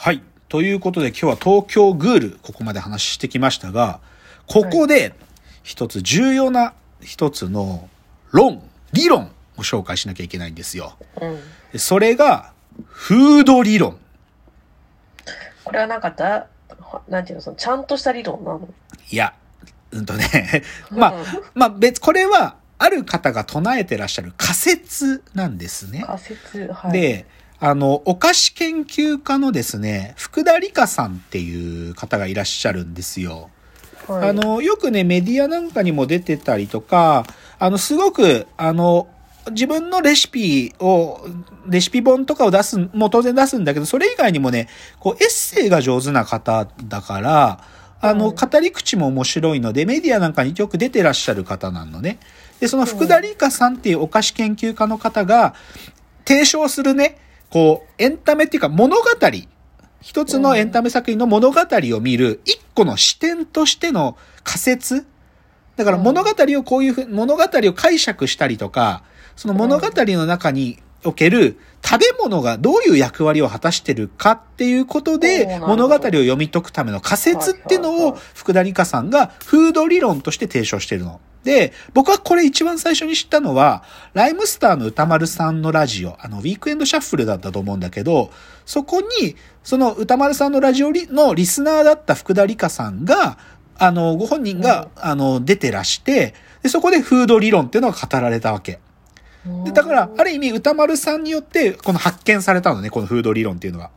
[0.00, 0.22] はい。
[0.48, 3.98] ということで今日は東京グール、ここまで話してきましたが、
[4.46, 5.12] ここで
[5.64, 7.88] 一つ重要な一つの
[8.30, 10.96] 論、理論を紹介しなきゃいけないんですよ。
[11.20, 11.40] うん。
[11.72, 12.52] でそれが、
[12.86, 13.98] フード理論。
[15.64, 16.46] これはなんかだ、
[17.08, 18.68] なんていうの、その、ちゃんとした理論なの？
[19.10, 19.34] いや、
[19.90, 20.62] うんとね、
[20.92, 21.12] まあ、
[21.54, 26.04] まあ別、これは、ある方が唱えてらっしゃる仮説なんですね。
[26.06, 27.26] 仮説、はい。、で、
[27.60, 33.50] あの、お菓子研究家のですね、福田理香さんっていう方がいらっしゃるんですよ。
[34.06, 37.26] はい、あ、の、よくね、メディアなんかにも出てたりとか、
[37.58, 39.08] あの、すごく、あの、
[39.50, 41.26] 自分のレシピを、
[41.66, 44.68] レシピ本とかを出す、もう当然出すんだけど、それ以外にもね、
[45.00, 47.64] こう、エッセイが上手な方だから、
[48.00, 52.20] あの、うん語り口も面白いので、メディアなんかによく出てらっしゃる方なのね。
[52.60, 55.54] で、その福田理香さんっていうお菓子研究家の方が、
[56.24, 57.18] 提唱するね、
[57.50, 59.04] こう、エンタメっていうか物語、
[60.00, 65.06] 一つのエンタメ作品の物語を見る一個の視点としての仮説。
[65.76, 69.02] だから物語をこういうふう、物語を解釈したりとか、
[69.36, 81.20] その物語の中における食べ物がどういう役割を果たしてるかっていうことで物語を読み解くための仮説っていうのを福田理香さんがフード理論として提唱してるの。
[81.44, 88.30] で、僕はこれ一番最初に知ったのは、ライムスターの歌丸さんのラジオ、あの、ウィークエンドシャッフルだったと思うんだけど、
[88.66, 93.38] そこに、その歌丸さんのラジオのリスナーだった福田理香さんが、
[93.78, 98.80] あの、ご本人が、あの、出てらして、で、そこでフード理論っていうのが語られたわけ。
[99.64, 103.90] でだから、ある意味、歌丸さんによって、この発見されたのね、このフード理論っていうのが。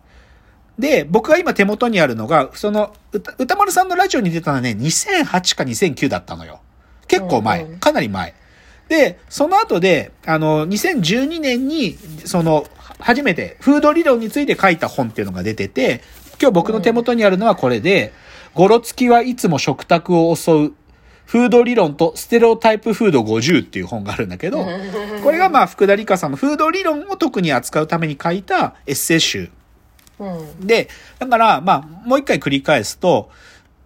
[0.79, 6.61] で、僕が今手元にあるのが、その、歌歌丸さんのラジオに出たのはね、2008か2009だったのよ。
[7.11, 7.65] 結構前。
[7.65, 8.33] かなり前。
[8.87, 12.65] で、その後で、あの、2012年に、その、
[12.99, 16.01] 初めて、フード理論について書いた本っていうのが出てて、
[16.41, 18.13] 今日僕の手元にあるのはこれで、
[18.53, 20.73] ゴロつきはいつも食卓を襲う、
[21.25, 24.65] フード理論とステレオタイプフード50っていう本があるんだけど、
[25.23, 29.49] これがまあ福田理香さんのフード理論を特に扱うために書いたエッセイ集。
[30.19, 30.67] うん。
[30.67, 30.89] で、
[31.19, 33.29] だからまあもう一回繰り返すと、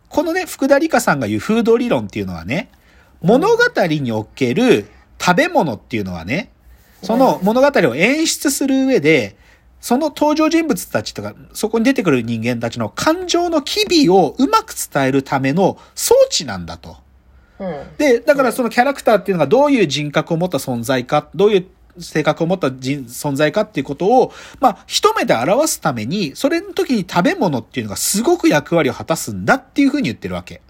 [0.09, 2.69] このね、福田理香さんが言うフード理論っていうのはね、
[3.25, 4.85] 物語における
[5.19, 6.51] 食べ物っていうのはね、
[7.01, 9.35] その物語を演出する上で、
[9.81, 16.97] その登場人物たちとか、そこに出てくる人間たちの感情の機微をうまく伝えるための装置なんだと。
[17.59, 17.97] うん。
[17.97, 21.67] で、だからそのキャラクターっていうのがどういう人格を持った存在か、どういう
[21.99, 30.61] 性格を持った人存在かっていうことを、まあ、一目で表すために、それの時に食べ物っていうのがすごく役割を果たすんだっていうふうに言ってるわけ。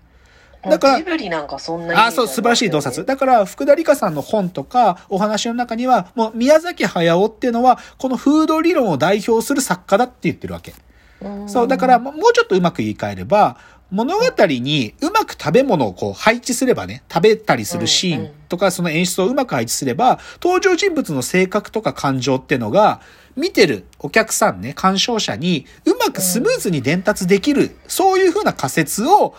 [0.70, 3.06] だからジブリなんかそんなあ、そう、素晴らしい洞察。
[3.06, 10.74] だから、福田理香さんの本とか、お話の中には、もう宮崎駿っていうのは、このフード理論を代表する作家だって言ってるわけ。
[11.22, 11.50] うん。
[11.50, 13.58] そう、だから、ももうちょっとうまく言い換えれば、
[13.92, 23.02] 物語にうまく食べ物をこう配置すればね、食べたりするシーンとか、その演出をうまく配置すれば、登場人物の性格とか感情っていうのが、
[23.36, 29.36] 見てるお客さんね、鑑賞者にうまくスムーズに伝達できる、そういうふうな仮説を、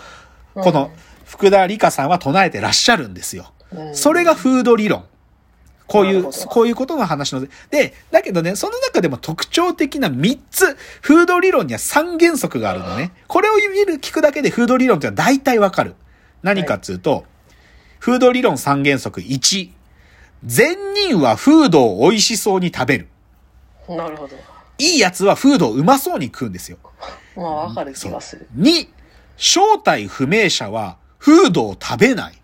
[0.55, 0.91] この
[1.27, 3.53] 福田理香さんは唱えてらっしゃるんですよ。
[3.73, 5.05] うんそれがフード理論。
[5.89, 7.49] こういうこういうことの話ので。
[7.71, 13.13] で、だけどね、その中でも特徴的な3つ、フード理論には3原則があるのね。
[13.29, 15.95] これを見る、聞くだけでフード理論ってのは大体わかる。
[16.43, 17.25] 何かっつうと、
[18.01, 19.71] フード理論3原則1。
[20.45, 23.09] 善人はフードを美味しそうに食べる。
[23.89, 24.37] なるほど。
[24.79, 26.79] いいやつはフードをうまそうに食うんですよ。
[27.37, 28.49] まあ、わかる気がする。
[28.57, 28.89] 2。
[29.37, 32.35] 正体不明者はフードを食べない。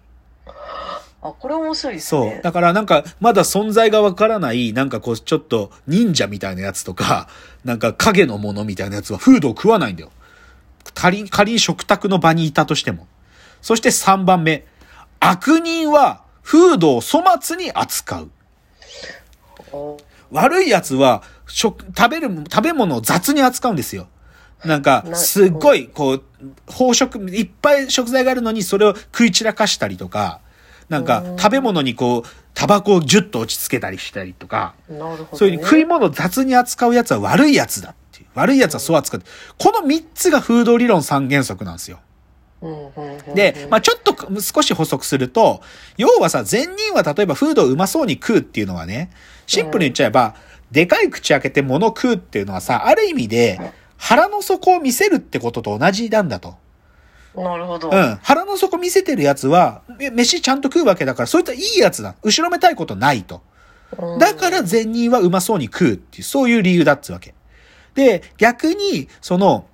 [1.22, 2.32] あ、これ面白いですね。
[2.32, 2.42] そう。
[2.42, 7.28] だからなんか、まだ存在がわからない、なんかこう、ちょっと忍者みたいなやつとか、
[7.64, 10.10] なんか影のものみたいなやつはフードを食わないんだよ。
[10.94, 13.06] 仮に、仮に食卓の場にいたとしても。
[13.60, 14.66] そして3番目。
[15.20, 18.30] 悪人はフードを粗末に扱う。
[19.70, 19.96] お
[20.32, 24.08] 悪い奴は、食、食べる、食べ物を雑に扱うんですよ。
[24.64, 26.22] なんか、なすっごい、こう、
[26.66, 30.40] 宝食、いっぱい食材があるのに、それを食い散らかしたりとか、
[30.88, 34.74] なんかう、ん食べ物にこう、タバコをジュッと落ち着けたりしたりとか。
[35.32, 38.26] そういう食い物を雑に扱う奴は悪い奴だっていう。
[38.34, 39.22] 悪い奴はそう扱う。
[39.58, 42.00] この3つがフード理論3原則なんですよ。
[43.34, 45.62] で、まあちょっと少し補足すると、
[45.96, 49.10] 要はさ、善人は例えばフードをうまそうに食うっていうのはね、
[49.46, 50.34] シンプルに言っちゃえば、
[50.70, 53.60] でかい口開けて物食うっていうのはさ、ある意味で、
[54.02, 56.56] 腹の底を見せるってことと同じなんだと。
[57.36, 57.88] なるほど。
[57.88, 58.18] うん。
[58.20, 62.16] 腹の底見せてるやつは、え飯ちゃんと食うわけだから、そいつはいいやつだ。
[62.24, 63.42] 後ろめたいことないと。
[63.96, 67.32] うんだから善人はうまそうに食うっていう、そういう理由だっつうわけ。
[67.94, 69.66] で、逆に、その、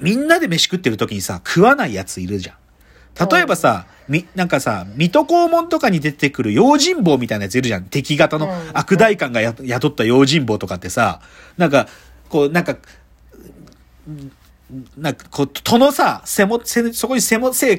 [0.00, 3.28] みんなで飯食ってる時にさ、食わないやついるじゃん。
[3.28, 7.84] 例えばさ、み、なんかさ、水戸黄門とかに出てくる用心棒みたいなやついるじゃん。
[7.84, 11.20] 敵型のうん悪大官がや雇った用心棒とかってさ、
[11.58, 11.88] なんか、
[12.30, 12.78] こう、なんか、
[14.96, 17.78] なんか、こう、戸のさ、背も、背そこに背も、背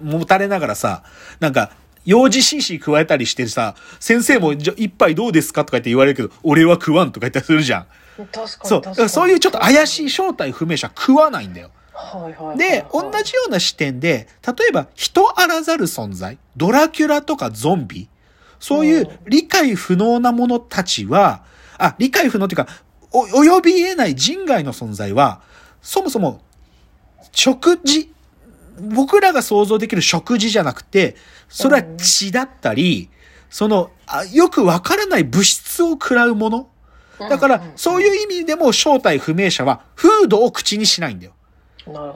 [0.00, 1.02] 持たれながらさ、
[1.40, 1.72] なんか、
[2.04, 7.86] 幼児紳士加えたりしてさ、先生も、じゃ、一杯どうですかとか言って言われるけど、俺は食わんとか言ったりするじゃん。
[8.26, 8.80] 確かにそう。
[8.80, 11.70] だからそういうちょっと怪しい正体不明者は食わないんだよ。
[11.92, 18.08] はいはいはいはいで、同じような視点で、例えば人あらざる存在、ドラキュラとかゾンビ、
[18.58, 21.42] そういう理解不能なものたちは、
[21.78, 22.68] あ、理解不能っていうか、
[23.12, 25.42] お、及び得ない人外の存在は、
[25.82, 26.40] そもそも、
[27.32, 28.12] 食事、
[28.80, 31.16] 僕らが想像できる食事じゃなくて、
[31.48, 33.08] それは血だったり、
[33.50, 36.68] その、あよくわからない物質を食らうもの。
[37.18, 41.32] だから、そうういう意味でも正体不明者は、フードを口にしないんだよ。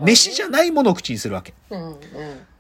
[0.00, 1.52] 飯じゃないものを口にするわけ。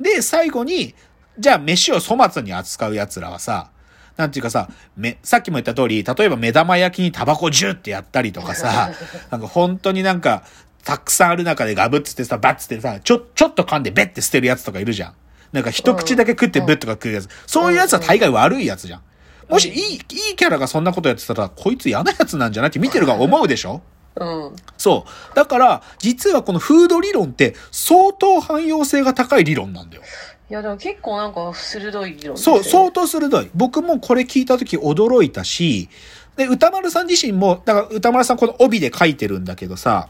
[0.00, 0.94] で、最後に、
[1.38, 3.70] じゃあ飯を粗末に扱う奴らはさ、
[4.16, 8.92] なんていうかさ、め、さっきも言った通り、例えば目玉焼きにタバコジュってやったりとかさ、
[9.30, 10.44] なんか本当になんか、
[10.84, 15.14] たくさんある中でガブッつってさ、バッつってさ、ちょ、ちょっと噛んでベッて捨てるやつとかいるじゃん。
[15.52, 17.28] なんか一口だけ食ってブッとか食うやつ。
[17.46, 19.02] そういうやつは大概悪いやつじゃん。
[19.48, 20.00] もしいい、いい
[20.36, 23.82] キャラがそんなことやってたら、こいつ嫌なやつなんじゃないって見てるが思うでしょ？
[24.16, 25.34] うんそう。
[25.34, 30.02] だから、実はこのフード理論って相当汎用性が高い理論なんだよ。
[30.50, 33.50] いやでも結構なんか鋭い議論ですよそう、ね相当鋭い。
[33.54, 35.88] 僕もこれ聞いた時驚いたし、
[36.36, 40.08] で、歌丸さん自身も、だから歌丸さんこの帯で書いてるんだけどさ、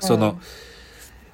[0.00, 0.38] その、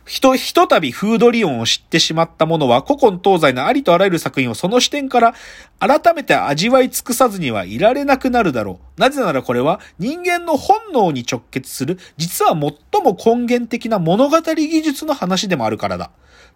[0.06, 5.34] ひと、ひとたびフード理論を知ってしまった者は、古今東西のありとあらゆる作品をその視点から
[5.78, 9.00] 改めて味わい尽くさずにはいられなくなるだろう。
[9.00, 12.58] なぜならこれは人間の本能に直結する、実は最
[13.02, 16.10] も根源的な物語技術の話でもあるからだ。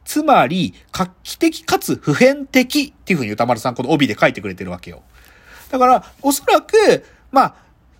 [0.05, 5.03] つまり、画期的かつ普遍的っていうふうに歌丸さんこの帯で書いてくれてるわけよ。
[5.71, 7.55] だから、おそらく、まあ、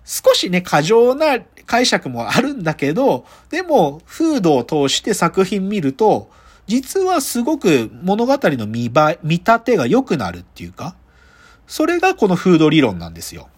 [0.09, 6.31] 少しね、過剰な解釈もあるんだけど、でも、フードを通して作品見ると、
[6.65, 10.95] 実はすごく物語の見栄え、見立てが良くなるっていうか、
[11.67, 13.49] それがこのフード理論なんですよ。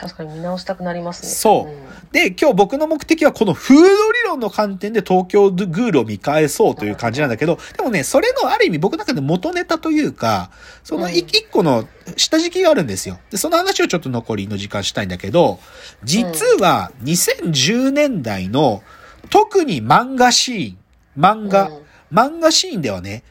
[0.00, 1.28] 確かに見直したくなりますね。
[1.28, 2.08] そう。
[2.08, 2.10] ん。
[2.10, 10.50] で、今日僕の目的はこのフード理論の観点で東京グールを見返そうという感じなんだけど、でもね、それのある意味僕の中で元ネタというか、
[10.84, 11.86] その一個の
[12.16, 13.18] 下敷きがあるんですよ。
[13.30, 15.60] で、その話をちょっと残りの時間したいんだけど、
[16.02, 18.82] 実は2010年代の
[19.28, 21.80] 特に漫画シーン、漫画、うん。
[22.10, 23.22] 漫画シーンではね、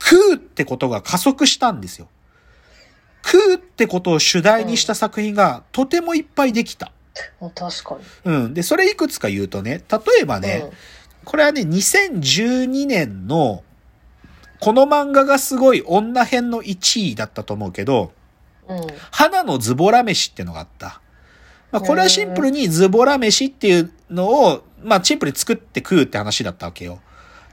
[0.00, 2.08] 食うってことが加速したんですよ。
[3.24, 6.92] 食うってことを主題にした作品がとてもいっぱいできた。
[7.54, 8.54] 確かにうん。
[8.54, 10.70] で、それいくつか言うとね、例えばね、うん
[11.24, 13.64] これはね、2012年の、
[14.60, 18.12] この漫画がすごい女編の1位だったと思うけど、
[18.68, 18.80] うん
[19.10, 21.00] 花のズボラ飯ってのがあった。
[21.70, 27.00] まあ、これはシンプルにズボラ飯っていうのを、まあ、シンプルに作って食うって話だったわけよ。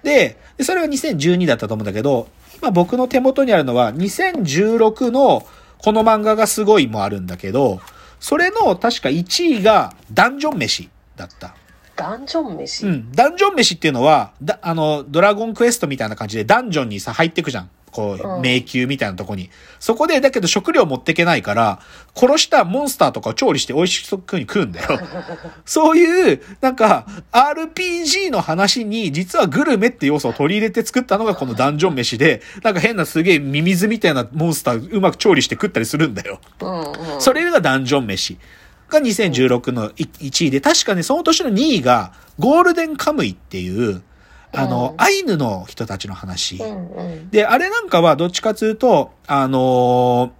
[0.03, 2.27] で、でそれが2012だったと思うんだけど、
[2.57, 5.45] 今僕の手元にあるのは2016の
[5.81, 7.81] この漫画がすごいもあるんだけど、
[8.19, 11.55] それの確か1位がダンジョン飯だった。
[11.95, 13.11] ダンジョン飯、うん。
[13.11, 17.69] ダンジョン飯っていうのは、だ、あの、ドラゴンクエストみたいな感じでダンジョンにさ、入ってくじゃん。
[17.91, 19.49] こう、うん迷宮みたいなとこに。
[19.79, 21.79] そこで、だけど食料持ってけないから、
[22.15, 24.99] 殺したモンスターとかを調理して美味しくに食うんだよ。
[25.65, 36.39] そういう、なんか、RPG の話に、実はグルメって要素を取り入れて作ったのがこのダンジョン飯で、なんか変なすげえミミズみたいなモンスターうまく調理して食ったりするんだよ。
[37.19, 38.37] それがダンジョン飯
[38.89, 44.01] が2016の1位で、確かね、その年の2位がゴールデンカムイっていう、
[44.53, 46.61] あの、うんアイヌの人たちの話。
[47.31, 50.31] で、あれなんかはどっちかというと、あの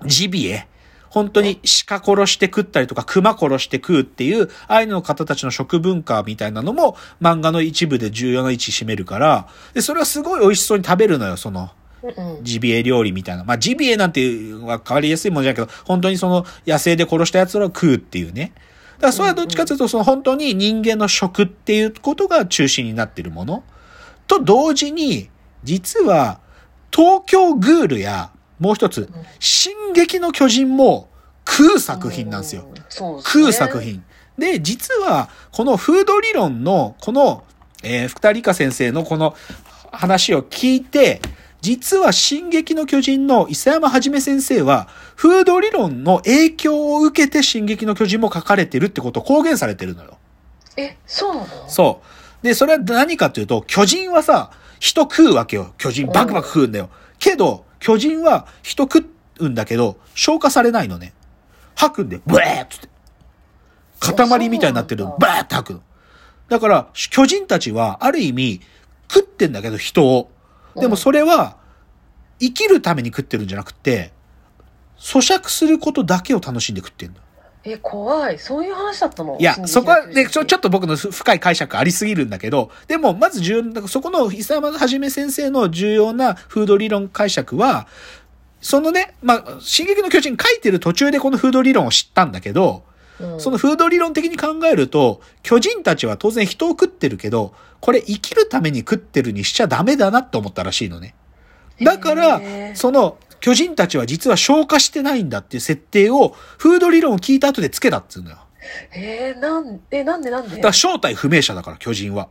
[0.00, 0.66] ージビエ。
[1.12, 11.70] 本当に鹿殺して食ったりとか熊殺して食うっていうアイヌの方たちの食文化みたいなのも漫画の一部で重要な位置占めるから、で、それはすごい美味しそうに食べるのよ、その。
[12.02, 13.44] うんジビエ料理みたいな。
[13.44, 18.52] まあ、ジビエなんていうのは変わりやすいものじゃないけど、本当にその野生で殺した奴らを食うっていうね。
[19.02, 23.64] だからそれはどっちかというと、その本当に人間の食っていうことが中心になっているもの。
[24.28, 25.28] と同時に、
[25.64, 26.38] 実は、
[26.92, 28.30] 東京グールや、
[28.60, 31.08] もう一つ、進撃の巨人も
[31.48, 32.64] 食う作品なんですよ。
[32.90, 34.04] 食う作品。
[34.38, 37.42] で、実は、このフード理論の、この、
[37.82, 39.34] えー、福田理香先生のこの
[39.90, 41.20] 話を聞いて、
[41.62, 50.18] 実は進撃の巨人の伊佐山はじめ先生は、風土理論の影響を受けて進撃の巨人も書かれてるってことを公言されてるのよ。
[50.76, 51.68] え、そうなの？
[51.68, 52.02] そ
[52.42, 52.44] う。
[52.44, 54.50] で、それは何かというと、巨人はさ、
[54.80, 55.72] 人食うわけよ。
[55.78, 56.90] 巨人バクバク食うんだよ。
[57.20, 61.12] けど、巨人は人食うんだけど、消化されないのね。
[61.76, 62.88] 吐くんで、ブエーっつって。
[64.00, 65.82] 塊みたいになってるの、バーって吐くの。
[66.48, 68.60] だから、巨人たちは、ある意味、
[69.08, 70.31] 食ってんだけど、人を。
[70.76, 71.56] でもそれは、
[72.40, 74.12] 生きるために食ってるんじゃなくて、
[74.98, 77.20] 咀嚼することだけを楽しんで食ってんだ。
[77.64, 78.38] え、怖い。
[78.40, 79.38] そういう話だったの？
[79.38, 80.62] いや、そこはね、ちょ、ちょっと。
[80.62, 87.86] と僕の深い解釈ありすぎるんだけど、でも、まず重要な、そこの、伊佐山はじめ先生の重要な風土理論解釈は、
[88.60, 92.84] そのね、まあ、進撃の巨人書いてる途中でこの風土理論を知ったんだけど、
[93.20, 101.14] うんその風土理論的に考えると、巨人たちは当然人を食ってるけど、これ生きるために食ってるにしちゃダメだなって思ったらしいのね。
[101.80, 102.40] だから
[102.74, 108.38] その巨人たちは実は消化してないんだっていう設定を、風土理論を聞いた後でつけたっつうのよ。
[108.94, 110.56] えー、なん、え、なんでなんで？
[110.56, 112.28] だから正体不明者だから、巨人は。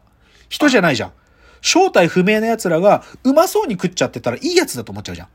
[0.47, 1.11] 人じゃないじゃん。
[1.61, 5.27] 正体不明な奴らがうまそうに食っちゃってたらいいやつだと思っちゃうじゃん。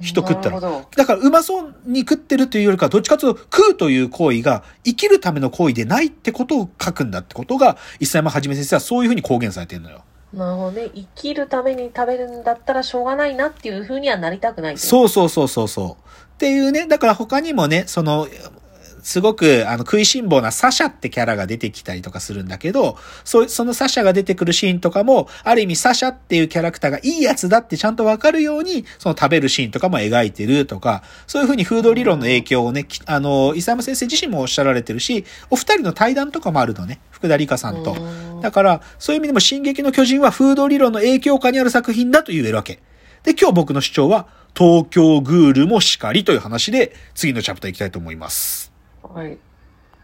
[0.00, 0.60] 人食ったら。
[0.60, 10.02] だからうまそうに食ってるというよりか、どっちかというと食うという行為が生きるための行為でないってことを書くんだってことが、伊佐山はじめ先生はそういうふうに公言されてるのよ。
[10.34, 10.90] なるほどね。
[10.94, 14.80] 生きるために食べるんだったらしょうがないなっていう風にはなりたくないと。
[14.80, 16.06] そうそうそうそうそう。
[16.34, 18.28] っていうね、だから他にもね、その、
[19.06, 37.92] すごく、あの、食いしん坊なサシャってキャラが出てきたりとかするんだけど、そう、そのサシャが出てくるシーンとかも、ある意味サシャっていうキャラクターがいいやつだってちゃんとわかるように、その食べるシーンとかも描いてるとか、そういうふうに風土理論の影響をね、きあの、伊佐山先生自身もおっしゃられてるし、お二人の対談とかもあるのね、福田理香さんと。
[37.92, 42.80] うんだから、そういう意味でも、進撃の巨人は風土理論の影響下にある作品だと言えるわけ。
[43.22, 48.75] で、今日僕の主張は、東京グールもしかりという話で、次のチャプター行きたいと思います。
[49.16, 49.42] はい。